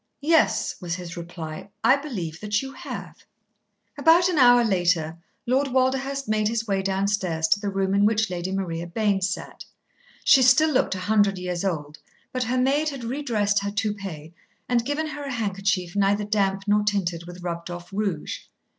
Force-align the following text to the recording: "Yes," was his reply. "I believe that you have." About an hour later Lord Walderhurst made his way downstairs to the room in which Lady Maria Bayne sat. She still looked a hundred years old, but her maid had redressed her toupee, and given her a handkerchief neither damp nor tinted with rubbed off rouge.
"Yes," 0.23 0.73
was 0.81 0.95
his 0.95 1.15
reply. 1.15 1.69
"I 1.83 1.95
believe 1.95 2.39
that 2.39 2.63
you 2.63 2.73
have." 2.73 3.17
About 3.99 4.29
an 4.29 4.39
hour 4.39 4.63
later 4.63 5.19
Lord 5.45 5.67
Walderhurst 5.67 6.27
made 6.27 6.47
his 6.47 6.65
way 6.65 6.81
downstairs 6.81 7.47
to 7.49 7.59
the 7.59 7.69
room 7.69 7.93
in 7.93 8.03
which 8.07 8.27
Lady 8.27 8.51
Maria 8.51 8.87
Bayne 8.87 9.21
sat. 9.21 9.63
She 10.23 10.41
still 10.41 10.71
looked 10.71 10.95
a 10.95 10.99
hundred 11.05 11.37
years 11.37 11.63
old, 11.63 11.99
but 12.33 12.45
her 12.45 12.57
maid 12.57 12.89
had 12.89 13.03
redressed 13.03 13.59
her 13.59 13.69
toupee, 13.69 14.33
and 14.67 14.83
given 14.83 15.05
her 15.05 15.23
a 15.23 15.31
handkerchief 15.31 15.95
neither 15.95 16.23
damp 16.23 16.63
nor 16.65 16.81
tinted 16.81 17.27
with 17.27 17.43
rubbed 17.43 17.69
off 17.69 17.93
rouge. 17.93 18.39